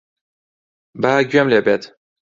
[1.01, 1.83] با گوێم لێ بێت.